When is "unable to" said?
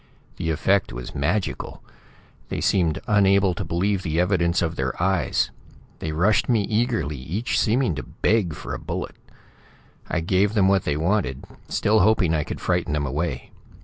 3.05-3.63